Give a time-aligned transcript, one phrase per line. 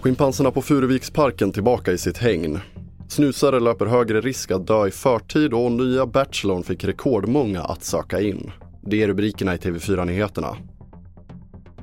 [0.00, 2.58] Schimpanserna på Furuviksparken tillbaka i sitt hägn.
[3.08, 8.20] Snusare löper högre risk att dö i förtid och nya Bachelorn fick rekordmånga att söka
[8.20, 8.50] in.
[8.82, 10.56] Det är rubrikerna i TV4-nyheterna.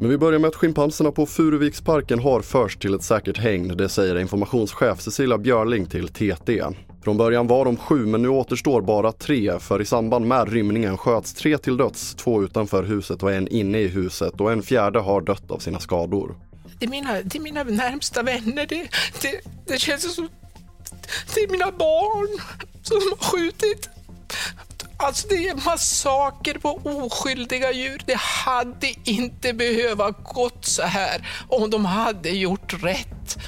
[0.00, 3.88] Men vi börjar med att schimpanserna på Furuviksparken har först till ett säkert hägn, det
[3.88, 6.62] säger informationschef Cecilia Björling till TT.
[7.04, 10.98] Från början var de sju men nu återstår bara tre för i samband med rymningen
[10.98, 14.98] sköts tre till döds, två utanför huset och en inne i huset och en fjärde
[14.98, 16.34] har dött av sina skador.
[16.78, 18.88] Det är mina, det är mina närmsta vänner, det,
[19.22, 20.28] det, det känns som
[21.34, 22.40] det är mina barn
[22.82, 23.88] som har skjutit.
[24.96, 28.02] Alltså det är massaker på oskyldiga djur.
[28.06, 33.38] Det hade inte behöva gått så här om de hade gjort rätt.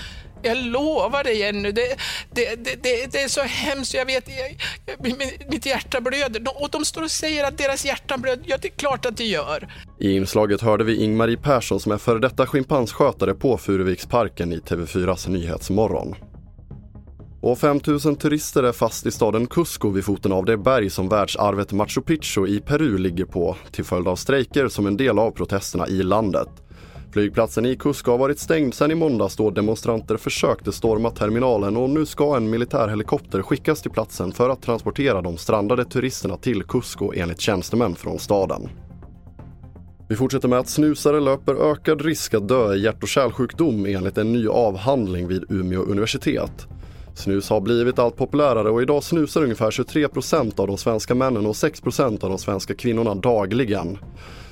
[0.47, 1.97] Jag lovar dig Jenny, det,
[2.31, 3.95] det, det, det, är så hemskt.
[3.95, 6.43] Jag vet, jag, jag, mitt hjärta blöder.
[6.63, 8.45] Och de står och säger att deras hjärtan blöder.
[8.47, 9.69] Ja, det är klart att det gör.
[10.01, 15.29] I inslaget hörde vi Ingmarie Persson som är före detta schimpansskötare på Furuviksparken i TV4s
[15.29, 16.15] Nyhetsmorgon.
[17.41, 21.09] Och 5 000 turister är fast i staden Cusco vid foten av det berg som
[21.09, 25.31] världsarvet Machu Picchu i Peru ligger på till följd av strejker som en del av
[25.31, 26.49] protesterna i landet.
[27.13, 31.91] Flygplatsen i Cusco har varit stängd sedan i måndags då demonstranter försökte storma terminalen och
[31.91, 37.13] nu ska en militärhelikopter skickas till platsen för att transportera de strandade turisterna till Cusco
[37.15, 38.69] enligt tjänstemän från staden.
[40.09, 44.19] Vi fortsätter med att snusare löper ökad risk att dö i hjärt och kärlsjukdom enligt
[44.19, 46.67] en ny avhandling vid Umeå universitet.
[47.15, 51.53] Snus har blivit allt populärare och idag snusar ungefär 23% av de svenska männen och
[51.53, 53.99] 6% av de svenska kvinnorna dagligen.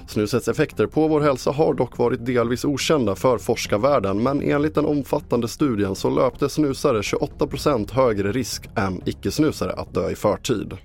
[0.07, 4.87] Snusets effekter på vår hälsa har dock varit delvis okända för forskarvärlden men enligt den
[4.87, 10.77] omfattande studien så löpte snusare 28% högre risk än icke-snusare att dö i förtid.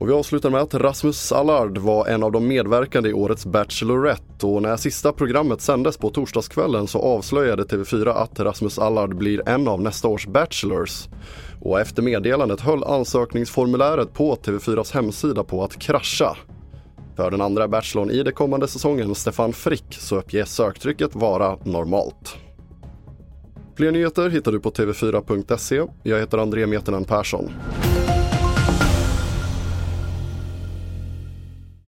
[0.00, 4.46] Och vi avslutar med att Rasmus Allard var en av de medverkande i årets Bachelorette
[4.46, 9.68] och när sista programmet sändes på torsdagskvällen så avslöjade TV4 att Rasmus Allard blir en
[9.68, 11.08] av nästa års Bachelors.
[11.60, 16.36] Och efter meddelandet höll ansökningsformuläret på TV4s hemsida på att krascha.
[17.20, 22.36] För den andra Bachelorn i den kommande säsongen, Stefan Frick, så uppges söktrycket vara normalt.
[23.76, 25.82] Fler nyheter hittar du på tv4.se.
[26.02, 27.50] Jag heter André Metenen Persson.